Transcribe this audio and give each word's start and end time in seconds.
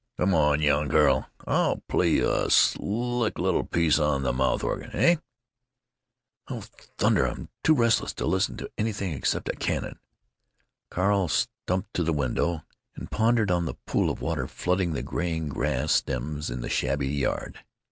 "Come 0.17 0.33
on, 0.33 0.63
young 0.63 0.89
Kerl; 0.89 1.27
I'll 1.45 1.83
play 1.87 2.09
you 2.09 2.27
a 2.27 2.49
slick 2.49 3.37
little 3.37 3.63
piece 3.63 3.99
on 3.99 4.23
the 4.23 4.33
mouth 4.33 4.63
organ. 4.63 4.89
Heh?" 4.89 5.17
"Oh, 6.47 6.61
thunder! 6.97 7.27
I'm 7.27 7.49
too 7.63 7.75
restless 7.75 8.11
to 8.13 8.25
listen 8.25 8.57
to 8.57 8.71
anything 8.79 9.11
except 9.13 9.47
a 9.47 9.51
cannon." 9.51 9.99
Carl 10.89 11.27
stumped 11.27 11.93
to 11.93 12.03
the 12.03 12.13
window 12.13 12.63
and 12.95 13.11
pondered 13.11 13.51
on 13.51 13.65
the 13.67 13.75
pool 13.85 14.09
of 14.09 14.21
water 14.21 14.47
flooding 14.47 14.93
the 14.93 15.03
graying 15.03 15.49
grass 15.49 15.91
stems 15.93 16.49
in 16.49 16.61
the 16.61 16.67
shabby 16.69 17.07
yard. 17.09 17.59